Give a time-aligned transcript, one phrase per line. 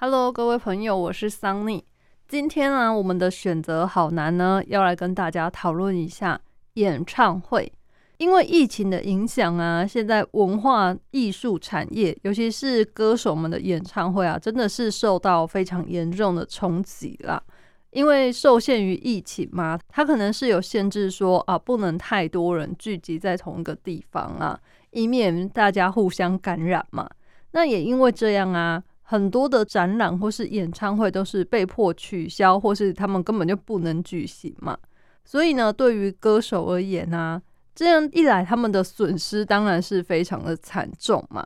[0.00, 1.84] Hello，各位朋友，我是桑尼。
[2.28, 6.40] 今天呢，我们的选择好难呢，要来跟大家讨论一下
[6.74, 7.72] 演唱会。
[8.18, 17.42] 因为疫情的影响啊，现在文化艺术产业，尤其是歌手们的演唱会啊，真的是受到非常严重的冲击啦。
[17.90, 24.60] 因为受限于疫情嘛，它可能是有限制，说啊，不能太多人聚集在同一个地方啊，
[24.92, 27.10] 以免大家互相感染嘛。
[27.50, 28.80] 那也因为这样啊。
[29.10, 34.76] 很多的展览或是演唱会都是被迫取消，或是他们根本就不能举行嘛。
[35.24, 37.40] 所以呢，对于歌手而言呢，
[37.74, 41.42] 这样一来，他们的损失当然是非常的惨重嘛。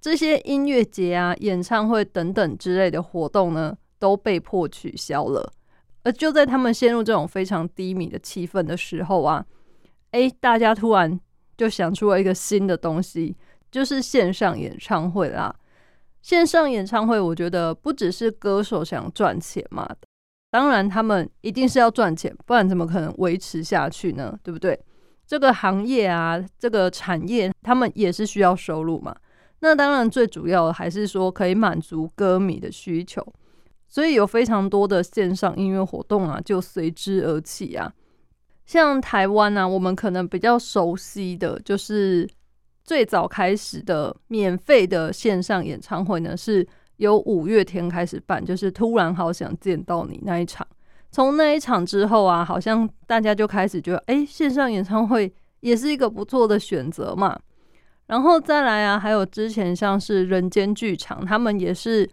[0.00, 5.52] 这些音乐节啊、演唱会等等之类的活动呢，都被迫取消了。
[6.02, 9.44] 而就在他们陷入这种非常低迷的气氛的时候啊，
[10.12, 11.20] 诶，大家突然
[11.58, 13.36] 就想出了一个新的东西，
[13.70, 15.54] 就是线上演唱会啦。
[16.26, 19.88] 线上演唱会，我觉得不只是歌手想赚钱嘛，
[20.50, 24.36] 当然他们一定是要赚钱，不然怎么可能维持下去呢？
[24.42, 24.76] 对不对？
[25.24, 29.14] 这个行业啊，这个产业，他们也是需要收入嘛。
[29.60, 33.24] 那当然最主要的还是说可以满足歌迷的需求，
[33.86, 37.92] 所以有非常多的线上音乐活动啊，就随之而起啊。
[38.64, 42.28] 像台湾呢，我们可能比较熟悉的就是。
[42.86, 46.66] 最早开始的免费的线上演唱会呢，是
[46.98, 50.64] 由五月天开始办，就是突然好想见到你那一场。
[51.10, 57.36] 从那一场之后啊，好像大家就开始觉得，哎，线上演唱会也是一个不错的选择嘛。
[58.06, 62.08] 然后再来啊，还有之前像是人间剧场，他们也是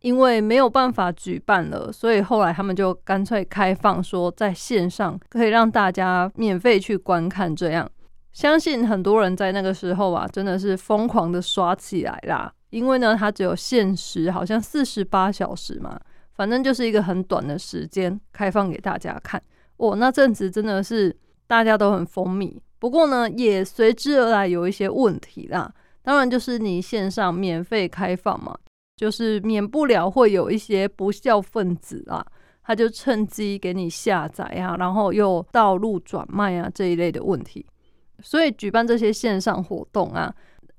[0.00, 7.88] 因为没有办法举办了，所以后来他们就干脆开放说在线上可以让大家免费去观看这样。
[8.36, 12.52] 相信很多人在那个时候啊，真的是疯狂的刷起来啦。
[12.68, 15.98] 因为呢，它只有限时，好像四十八小时嘛，
[16.34, 19.42] 反正就是一个很短的时间开放给大家看。
[19.78, 22.54] 哦，那阵子真的是大家都很风靡。
[22.78, 25.72] 不过呢，也随之而来有一些问题啦。
[26.02, 28.54] 当然，就是你线上免费开放嘛，
[28.98, 32.22] 就是免不了会有一些不孝分子啊，
[32.62, 37.64] 他就趁机给你下载啊，然后又道路转卖啊这一类的问题。
[38.22, 40.34] 所以举办这些线上活动啊，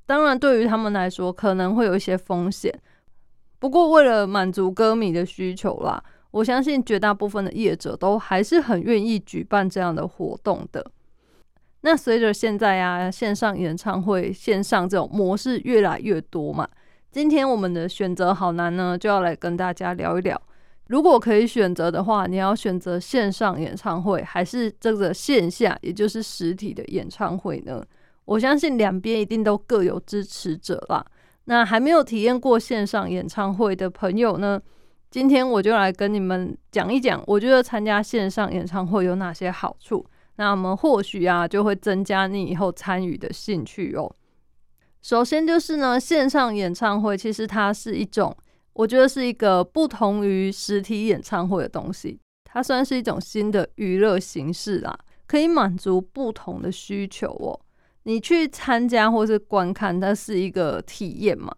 [0.05, 2.73] 当然对于他们来说可能会有一些风险。
[3.59, 10.85] 不过为了满足歌迷的需求啦，我相信绝大部分的业者都还是很愿意举办这样的活动的。
[11.81, 16.67] 那随着现在啊线上演唱会线上这种模式越来越多嘛，
[17.11, 20.41] 今天我们的选择好难呢，就要来跟大家聊一聊。
[20.87, 27.85] 如果可以选择的话，你要选择线上演唱会还是这个线下，也就是实体的演唱会呢？
[28.23, 31.05] 我相信两边一定都各有支持者啦。
[31.45, 34.61] 那还没有体验过线上演唱会的朋友呢，
[35.11, 40.05] 今天我就来跟你们讲一讲，我觉得参加线上演唱会有哪些好处。
[40.37, 44.09] 那我们或许啊，就会增加你以后参与的兴趣哦。
[45.01, 48.33] 首先就是呢，线上演唱会其实它是一种。
[48.77, 54.95] 我觉得是一个不同于实体演唱会的东西，它算是一种新的娱乐形式啦，
[55.25, 57.59] 可以满足不同的需求哦。
[58.03, 61.51] 你去参加或是观看，它是一个体验嘛，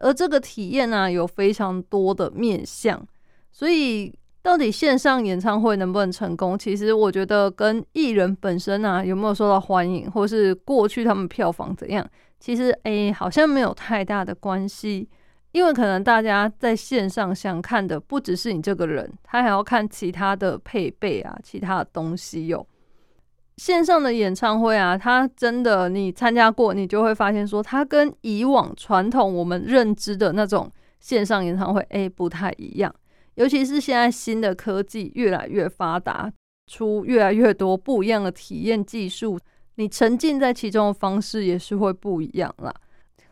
[0.00, 3.02] 而这个体验呢，有非常多的面向，
[3.50, 12.06] 所以到底线上演唱会能不能成功，其实我觉得跟艺人本身啊有没有受到欢迎，或是过去他们票房怎样，
[12.38, 15.08] 其实诶好像没有太大的关系。
[15.58, 22.64] 因为可能大家在线上想看的不只是你这个人，他还要看其他的配备啊，其他的东西哟。
[23.56, 30.70] 线上的演唱会啊，它真的你参加过，你就会发现说，它跟以往传统我们认知的那种
[31.00, 32.94] 线上演唱会，哎，不太一样。
[33.34, 36.32] 尤其是现在新的科技越来越发达，
[36.70, 39.36] 出越来越多不一样的体验技术，
[39.74, 42.72] 你沉浸在其中的方式也是会不一样啦。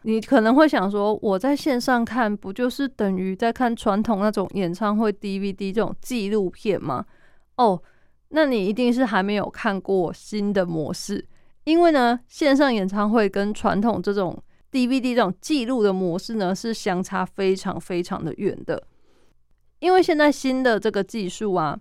[0.07, 7.05] 你可能会想说，我在线上看不就是等于在看传统那种演唱会 DVD 这种纪录片吗？
[7.57, 7.83] 哦，
[8.29, 11.27] 那你一定是还没有看过新的模式，
[11.65, 18.81] 因为呢，线上演唱会跟传统这种 DVD 这种记录的模式呢，是相差非常非常的远的。
[19.81, 21.77] 因为现在新的这个技术啊，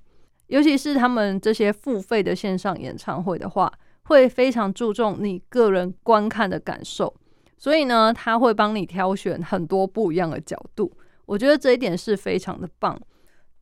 [0.48, 3.72] 尤其是他们这些付费的线上演唱会的话，
[4.06, 7.14] 会非常注重你个人观看的感受。
[7.58, 10.92] 所以呢，他会帮你挑选很多不一样的角度，
[11.26, 13.00] 我觉得这一点是非常的棒。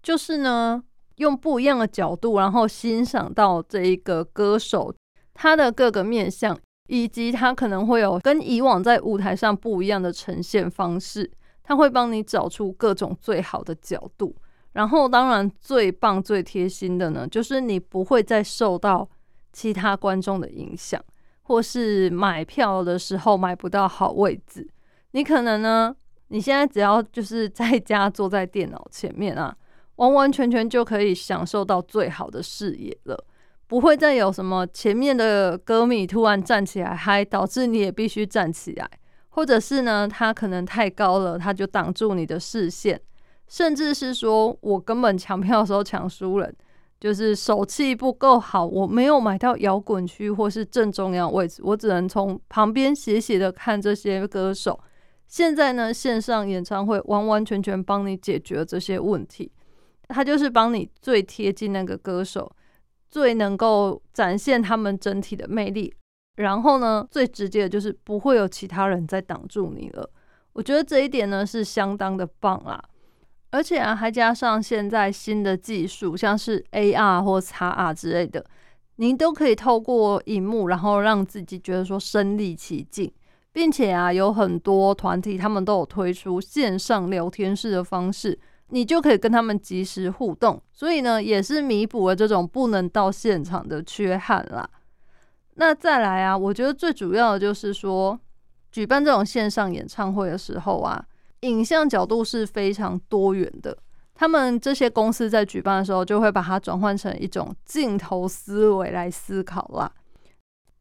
[0.01, 0.83] 就是呢，
[1.15, 4.93] 用不一样的角度，然后欣赏到这一个歌手
[5.33, 6.57] 他的各个面相，
[6.87, 11.31] 以及他可能会有跟以往在舞台上不一样的呈现方式。
[11.65, 14.35] 他会帮你找出各种最好的角度。
[14.73, 19.07] 然后，当然最棒、最贴心的呢，就是你不会再受到
[19.53, 21.01] 其他观众的影响，
[21.43, 24.67] 或是买票的时候买不到好位置。
[25.11, 25.95] 你可能呢，
[26.29, 29.55] 你现在只要就是在家坐在电脑前面啊，
[29.97, 33.23] 完完全全就可以享受到最好的视野了，
[33.67, 38.89] 不会再有什么前面的歌迷突然站起来嗨，导致你也必须站起来，
[39.29, 42.99] 或者是呢，他可能太高了，他就挡住你的视线。
[43.47, 46.55] 甚至是说，我根本抢票的时候抢输人，
[47.03, 54.79] 就是手气不够好，我没有买到摇滚区或是正中央位置，我只能从旁边斜斜的看这些歌手。
[55.27, 59.51] 现在呢，线上演唱会完完全全帮你解决了这些问题，
[60.07, 62.49] 它就是帮你最贴近那个歌手，
[63.09, 65.93] 最能够展现他们整体的魅力。
[66.37, 70.09] 然后呢，最直接的就是不会有其他人在挡住你了。
[70.53, 72.81] 我觉得这一点呢是相当的棒啦。
[73.53, 78.43] 而且啊，还加上现在新的技术，像是 AR 或 XR 之类的，
[78.95, 83.13] 您都可以透过荧幕，然后让自己觉得说身临其境，
[83.51, 88.39] 并且啊，有很多团体他们都有推出线上聊天室的方式，
[88.69, 90.59] 你就可以跟他们及时互动。
[90.71, 94.67] 所以呢，也是弥补了这种不能到现场的缺憾啦。
[95.57, 98.19] 那再来啊，我觉得最主要的就是说，
[98.71, 101.05] 举办这种线上演唱会的时候啊。
[101.43, 103.77] 影像角度是非常多元的，
[104.15, 109.91] 他们这些公司在举办的时候，就会把它转换成一种镜头思维来思考啦。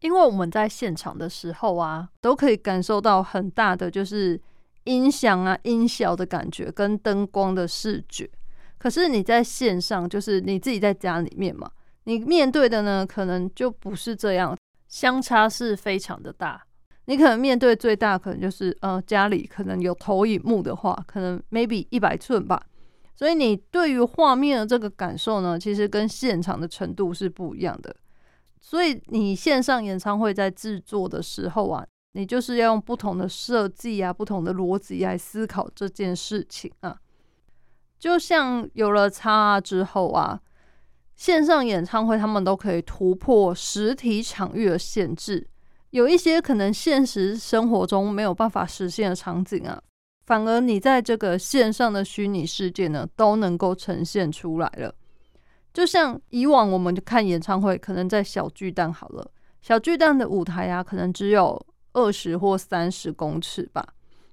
[0.01, 4.41] 因为我们在现场的时候啊，都可以感受到很大的就是
[4.85, 8.29] 音响啊、音效的感觉跟灯光的视觉。
[8.79, 11.71] 可是你在线上，就是你自己在家里面嘛，
[12.05, 14.57] 你面对的呢，可能就不是这样，
[14.89, 16.65] 相差是非常的大。
[17.07, 22.63] 你可能面对最大可能就是呃家里可能有投影幕的话，可能 maybe 一百寸吧，
[23.17, 27.95] 所以你对于画面的这个感受呢，其实跟现场的程度是不一样的。
[28.61, 36.97] 所以你线上演唱会在制作的时候啊，你就是要用不同的设计啊、不同的逻辑来思考这件事情啊。
[37.99, 40.41] 就像有了叉之后啊，
[41.17, 45.49] 线上演唱会他们都可以突破实体场域的限制。
[45.93, 49.79] 有一些可能现实生活中没有办法实现的场景啊，
[50.25, 54.95] 反而你在这个线上的虚拟世界呢，都能够呈现出来了。
[55.71, 59.31] 就像以往我们看演唱会，可能在小巨蛋好了，
[59.61, 61.63] 小巨蛋的舞台啊，可能只有
[61.93, 63.87] 二十或三十公尺吧。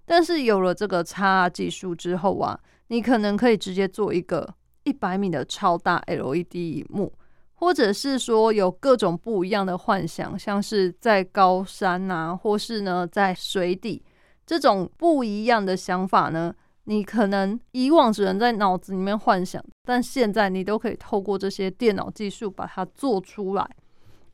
[0.06, 2.58] 但是有了这个叉技术之后啊，
[2.88, 7.14] 你可能可以直接做一个一百米的超大 LED 荧幕。
[7.60, 14.02] 或者是说有各种不一样的幻想，像是在高山啊，或是呢在水底，
[14.46, 23.70] 这种不一样的想法呢，你可能以往只能在脑子里面幻想，但现在你都可以透过这些电脑技术把它做出来，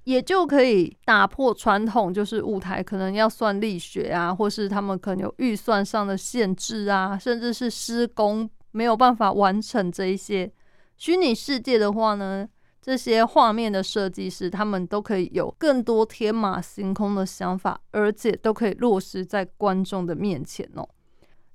[0.04, 10.54] 也就可以打破传统，就是舞台可能要算力学啊，或是他们可能有预算上的限制啊，甚至是施工没有办法完成这一些
[10.95, 12.48] 虚拟世界的话呢。
[12.86, 20.88] 这些画面的设计师，他们都可以有更多天马行空的想法，而且都可以落实在观众的面前哦。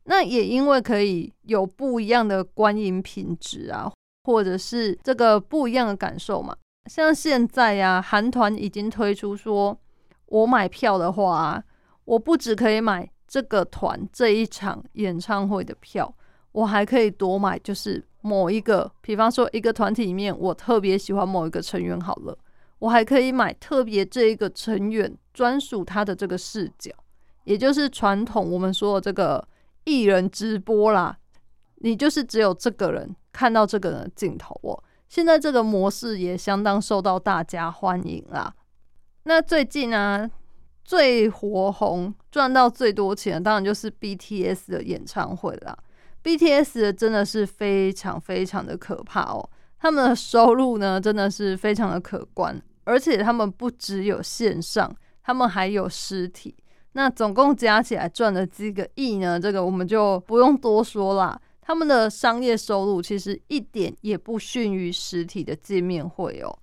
[0.07, 3.93] 那也因为可以有不一样的观影品质啊，
[4.25, 6.57] 或者是这个不一样的感受嘛。
[6.91, 9.79] 像现在呀，韩团已经推出说，
[10.27, 11.63] 我买票的话，
[12.07, 16.13] 我不只可以买这个团这一场演唱会的票，
[16.51, 18.05] 我还可以多买，就是。
[18.23, 22.37] 某一个，比方说一个团体里面，我特别喜欢某一个成员，好了，
[22.79, 26.91] 我还可以买特别这一个成员专属他的这个视角，
[27.45, 29.47] 也就是传统我们说的这个
[29.85, 31.17] 艺人直播啦。
[31.83, 34.83] 你就是只有这个人看到这个人的镜头哦。
[35.09, 38.55] 现在这个模式也相当受到大家欢迎啦。
[39.25, 40.31] 那最近呢，
[40.85, 45.77] 最火红、赚到最多钱，当然就是 BTS 的演唱会啦。
[46.23, 49.49] BTS 真的是非常非常的可怕哦，
[49.79, 56.55] 他们的收入呢真的是非常的可观，而且他们不只有线上，他们还有实体。
[56.93, 59.39] 那总共加起来赚了几个亿呢？
[59.39, 61.41] 这个我们就不用多说啦。
[61.63, 66.59] 他们的商业收入其实一点也不逊于实体的见面会哦。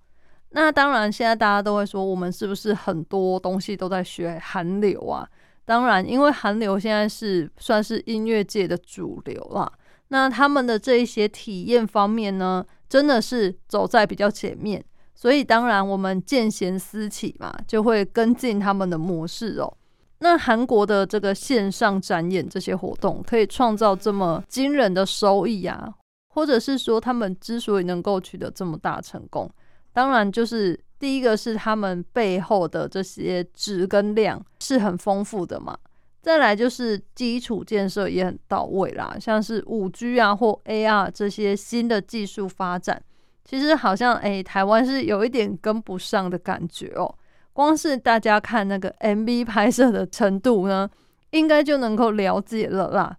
[0.49, 5.25] 那当然，现在大家都会说，我们是不是很多东西都在学韩流啊？
[5.67, 9.69] 当然，因为韩流现在是算是音乐界的主流啦，
[10.07, 14.81] 那他们的这一些体验方面呢，真的是走在比较前面，
[15.13, 19.77] 所以当然我们见贤思齐嘛，就会跟进他们的模式哦。
[20.19, 25.93] 那韩国的这个线上展演这些活动，可以创造这么惊人的收益啊，
[26.29, 29.51] 或者是说他们之所以能够取得这么大成功，
[29.91, 35.77] 当然就是第一个是他们背后的这些值跟量是很丰富的嘛，
[36.21, 43.01] 再来就是基础建设也很到位啦，像是五 G 啊或 AR 这些新的技术发展，
[43.45, 47.13] 其实好像诶台湾是有一点跟不上的感觉哦。
[47.53, 50.89] 光是大家看那个 MV 拍摄的程度呢，
[51.31, 53.17] 应该就能够了解了啦。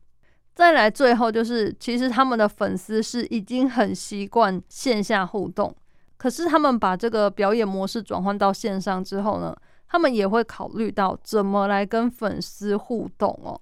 [0.54, 5.74] 再来，最后就是，其实他们的粉丝是已经很习惯线下互动，
[6.18, 9.56] 可是他们把这个表演模式转换到线上之后呢，
[9.88, 13.58] 他们也会考虑到怎么来跟粉丝互动哦。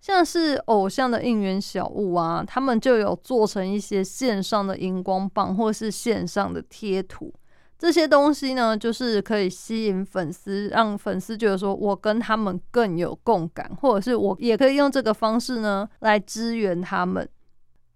[0.00, 7.32] 像是偶像的应援小物啊，他们就有做成一些线上的荧光棒，或是线上的贴图。
[7.78, 17.28] 这些东西呢，就是可以吸引粉丝，让粉丝觉得说我跟他们更有共感，或者是我也可以用这个方式呢来支援他们。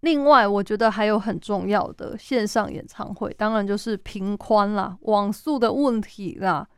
[0.00, 6.68] 另外，我觉得还有很重要的线上演唱会，当然就是频宽啦、网速的问题啦。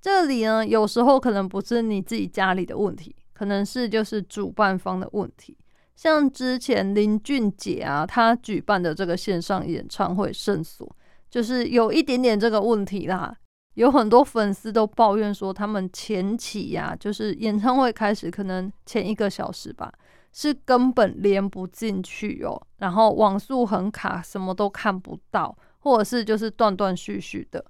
[0.00, 5.56] 这里呢，有时候可能不是你自己家里的问题，可能是就是主办方的问题。
[5.96, 10.90] 像之前林俊杰啊，他举办的这个线上演唱会圣所。
[11.30, 13.36] 就是有一点点这个问题啦，
[13.74, 19.92] 有很多粉丝都抱怨说，他们前期呀，就是演唱会开始可能前一个小时吧，
[20.32, 27.64] 是根本连不进去哦，然后网速很卡，什么都看不到，或者是就是断断续续的。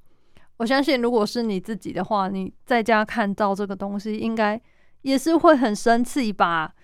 [0.58, 4.60] 我相信，如果是你自己的话，你在家看到这个东西，应该
[5.02, 6.74] 也是会很生气吧。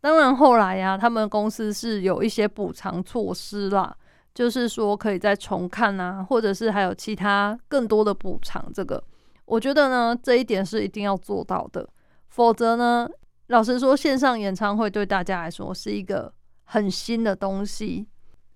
[0.00, 3.94] 当然后来呀，他们公司是有一些补偿措施啦。
[4.34, 8.70] 就是说，可以再重看啊，或者是还有其他更多的补偿。
[8.72, 9.02] 这个，
[9.44, 11.88] 我觉得呢，这一点是一定要做到的。
[12.28, 13.08] 否则呢，
[13.48, 16.32] 老实说，线上演唱会对大家来说是一个
[16.64, 18.06] 很新的东西。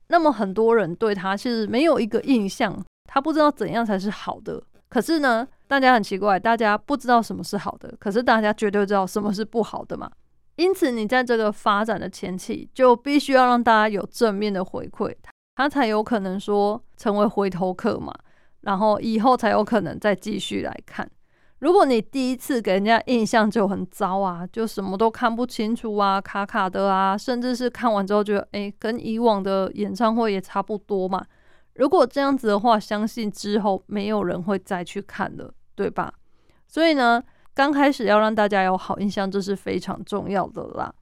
[0.08, 4.62] 那么很多人对他其实没有一个印象，他不知道怎样才是好的。
[4.88, 10.08] 可是呢，大家很奇怪，大家不知道什么是好的，可是大家绝对知道什么是不好的嘛。
[10.56, 15.12] 因此，你在这个发展的前期，就必须要让大家有正面的回馈。
[15.56, 18.12] 他才有可能说成为回头客嘛，
[18.62, 21.08] 然后以后才有可能再继续来看。
[21.60, 31.24] 如果你第一次给人家印象就很糟啊，就什么都看不清楚啊，卡卡的啊，甚至是看完之后觉得，诶，跟以往的演唱会也差不多嘛。
[31.74, 36.12] 如果这样子的话，相信之后没有人会再去看了，对吧？
[36.66, 37.22] 所以呢，
[37.54, 40.92] 刚开始要让大家有好印象，这是非常重要的啦。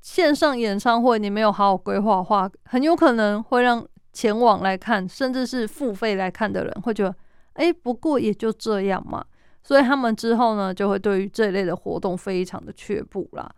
[0.00, 7.14] 线上演唱会，你没有好好规划的话，很有可能会让前往来看，甚至是付费来看的人会觉得，
[7.54, 9.24] 哎，不过也就这样嘛。
[9.62, 13.50] 所以他们之后呢，就会对于这类的活动非常的却步啦。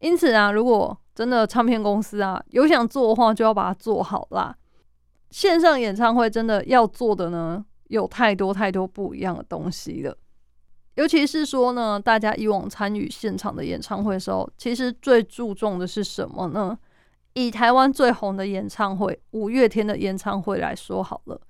[0.00, 4.54] 因此啊，如果真的唱片公司啊有想做的话，就要把它做好啦。
[5.30, 10.14] 线上演唱会真的要做的呢，有太多太多不一样的东西了。
[10.94, 16.78] 尤其是说呢，大家以往参与现场的演唱会的时候，其实最注重的是什么呢？
[17.32, 21.40] 以台湾最红的演唱会五月天的演唱会来说好了，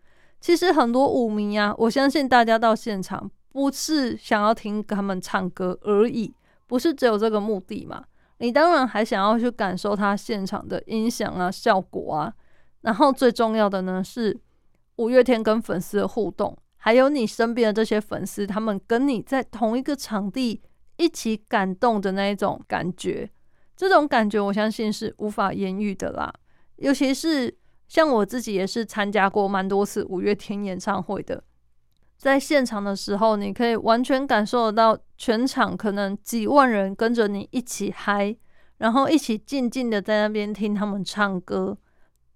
[0.41, 6.35] 其实很多舞迷啊，我相信大家到现场不是想要听他们唱歌而已，
[6.67, 8.03] 不是只有这个目的嘛？
[8.39, 12.33] 你当然还想要去感受他现场的音响啊、效果啊，
[12.81, 14.35] 然后最重要的呢是
[14.97, 16.57] 五月天跟粉丝的互动。
[16.85, 20.61] 还有你身边的这些粉丝，他们跟你在同一个场地
[20.99, 23.31] 一起感动的那一种感觉，
[23.75, 26.31] 这种感觉我相信是无法言喻的啦。
[26.77, 27.57] 尤其是
[27.89, 31.43] 像我自己也是参加过蛮多次五月天演唱会的，
[32.19, 38.37] 在现场的时候，你可以完全感受得到全场可能几万人跟着你一起嗨，
[38.77, 41.79] 然后一起静静的在那边听他们唱歌，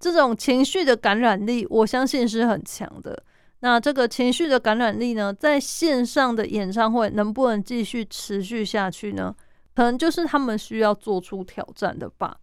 [0.00, 3.24] 这种情绪的感染力，我相信是很强的。
[3.60, 9.34] 那这个情绪的感染力呢，在线上的演唱会能不能继续持续下去呢？
[9.74, 12.38] 可能就是他们需要做出挑战的吧。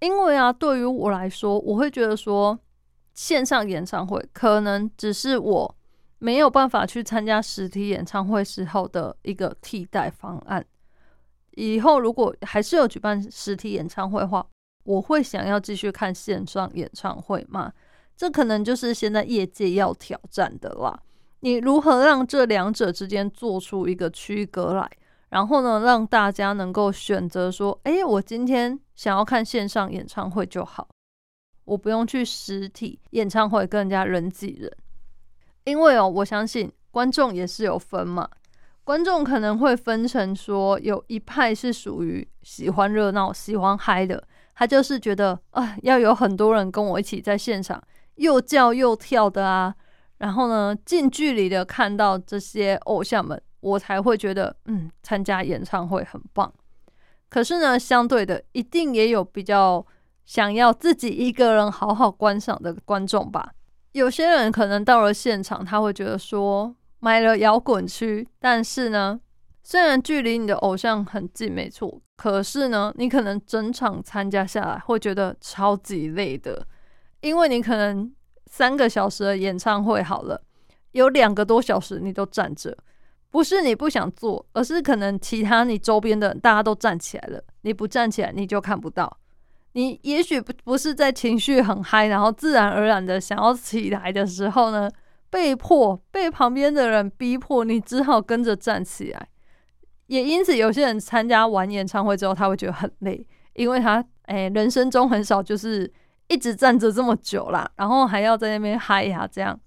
[0.00, 2.58] 因为啊，对于我来说，我会觉得说，
[3.14, 5.76] 线上演唱会可能只是我
[6.18, 10.64] 没有办法去参加实体演唱会时候的一个替代方案。
[11.52, 14.46] 以后如果还是有举办实体演唱会的话，
[14.84, 17.72] 我会想要继续看线上演唱会吗？
[18.16, 21.00] 这可能就是现在业界要挑战的啦。
[21.40, 24.88] 你如何让这两者之间做出一个区隔来，
[25.30, 30.88] 然后呢，让大家能够选择说：“哎，我今天想要看线上演唱会就好，
[31.64, 34.70] 我不用去实体演唱会跟人家人挤人。”
[35.64, 38.28] 因为哦，我相信观众也是有分嘛。
[38.84, 44.22] 观众可能会分成说，有一派是属于喜欢热闹、喜欢嗨的，
[44.54, 47.80] 他就是觉得啊，要有很多人跟我一起在现场，
[48.16, 49.74] 又叫又跳的啊，
[50.18, 56.52] 然后呢，近距离的看到这些偶像们，我才会觉得，嗯，参加演唱会很棒。
[57.28, 59.84] 可是呢，相对的，一定也有比较
[60.24, 63.52] 想要自己一个人好好观赏的观众吧。
[63.92, 66.74] 有些人可能到了现场，他会觉得说。
[67.04, 69.18] 买了摇滚区，但是呢，
[69.64, 76.64] 虽然距离你的偶像很近，没错，可是呢，你可能整场参加下来会觉得超级累的，
[77.22, 78.12] 因为你可能
[78.46, 80.42] 三个小时的演唱会好了，
[80.90, 82.76] 有两个多小时你都站着，
[83.30, 89.18] 不是你不想坐，而是可能其他你周边的大家都站起来了，你不站起来你就看不到，
[89.72, 94.90] 你也许不不是在情绪很嗨，然后自然而然的想要起来的时候呢。
[95.32, 99.28] 被迫被旁边的人逼迫，你只好跟着站起来。
[100.08, 105.90] 也因此，有些人参加完演唱会之后，他会觉得很累，因为他哎，人生中很少就是
[106.32, 109.58] 一直站着这么久啦，然后还要在那边嗨呀这样。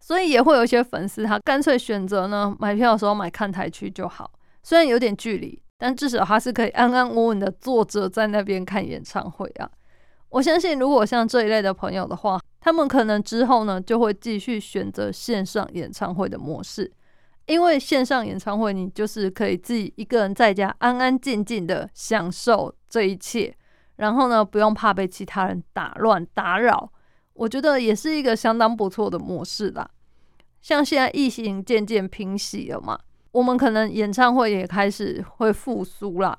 [0.00, 4.30] 所以也会有一些粉丝，他干脆选择呢，买票的时候买看台区就好。
[4.62, 9.70] 虽然有点距离，但至少他是可以安安稳稳的坐着在那边看演唱会啊。
[10.30, 16.90] 我相信，如果像这一类的朋友的话，他们可能之后呢就会继续选择线上演唱会的模式，
[17.46, 23.54] 因为线上演唱会你就是可以自己一个人在家安安静静的享受这一切，
[23.98, 26.90] 然后呢不用怕被其他人打乱打扰，
[27.34, 29.88] 我觉得也是一个相当不错的模式啦。
[30.60, 32.98] 像现在疫情渐渐平息了嘛，
[33.30, 36.36] 我们可能演唱会也开始会复苏啦。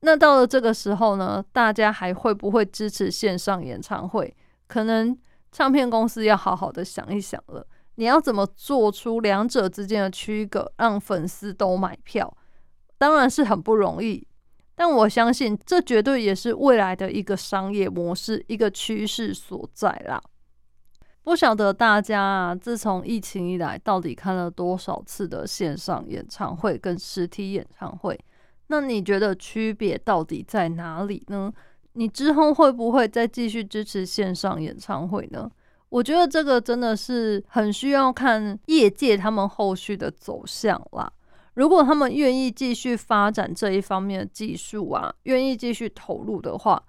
[0.00, 4.34] 那到了这个时候呢，大家还会不会支持线上演唱会？
[4.66, 5.16] 可能
[5.52, 7.66] 唱片公司要好好的想一想了。
[7.96, 12.34] 你要怎么做出两者之间的区隔，让粉丝都买票？
[12.96, 14.26] 当然是很不容易，
[14.80, 20.18] 但我相信这绝对也是未来的一个商业模式，一个趋势所在啦。
[21.22, 28.18] 不晓得大家啊，自从疫情以来，到底看了多少次的线上演唱会跟实体演唱会？
[28.68, 31.52] 那你觉得区别到底在哪里呢？
[31.92, 35.50] 你之后会不会再继续支持线上演唱会呢？
[35.90, 41.12] 我觉得这个真的是很需要看业界他们后续的走向啦。
[41.54, 46.82] 如果他们愿意继续发展这一方面的技术啊，愿意继续投入的话，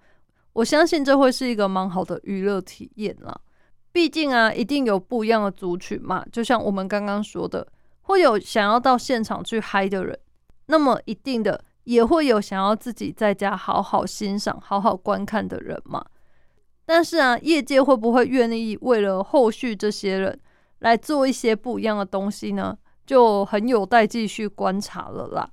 [0.53, 3.39] 我相信这会是一个蛮好的娱乐体验啦。
[3.91, 6.25] 毕竟啊，一定有不一样的族群嘛。
[6.31, 7.67] 就像我们刚刚说的，
[8.03, 10.17] 会有想要到现场去嗨的人，
[10.67, 11.63] 那么一定的。
[11.85, 16.05] 也会有想要自己在家好好欣赏、好好观看的人嘛？
[16.85, 20.39] 但是啊，业界会不会愿意为了后续这些人
[20.79, 22.77] 来做一些不一样的东西呢？
[23.11, 25.49] 就很有待继续观察了啦。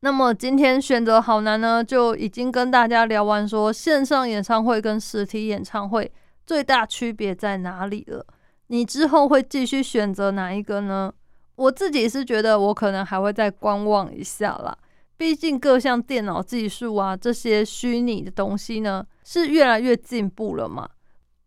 [0.00, 6.12] 那么今天选择好难呢，就已经跟大家聊完说线上演唱会跟实体演唱会
[6.44, 8.26] 最大区别在哪里了。
[8.66, 11.10] 你之后会继续选择哪一个呢？
[11.54, 14.76] 我自己是觉得，我可能还会再观望一下啦。
[15.16, 20.86] 毕竟各项电脑技术啊，这些虚拟的东西呢，是越来越进步了嘛。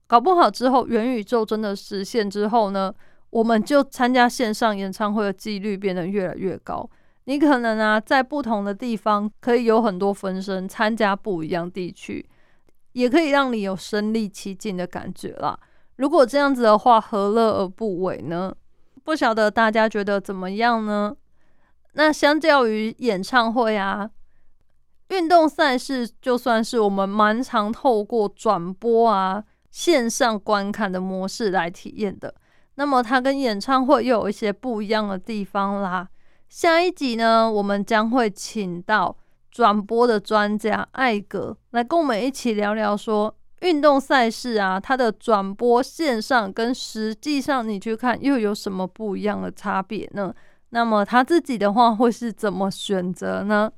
[0.07, 2.91] 搞不好之后元宇宙真的实现之后呢，
[3.35, 6.89] 我们就参加线上演唱会的几率变得越来越高。
[7.25, 12.25] 你可能啊，在不同的地方可以有很多分身参加不一样地区，
[12.93, 15.59] 也可以让你有身临其境的感觉啦。
[15.97, 18.55] 如果这样子的话，何乐而不为呢？
[19.03, 21.13] 不晓得大家觉得怎么样呢？
[21.91, 24.09] 那相较于演唱会啊，
[25.09, 32.33] 运动赛事就算是我们蛮常透过转播啊、线上观看的模式来体验的。
[32.75, 36.07] 那么它跟演唱会又有一些不一样的地方啦。
[36.49, 39.15] 下一集呢，我们将会请到
[39.51, 43.35] 转播的专家艾格来跟我们一起聊聊说。
[43.61, 50.31] 运动赛事啊，它的转播线上跟实际上你去看又有什么不一样的差别呢？
[50.69, 53.71] 那么他自己的话会是怎么选择呢？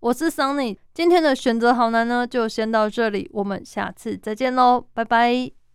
[0.00, 5.57] 我是 Sunny，今天的选择好难呢，就先到这里，我们下次再见喽，拜拜。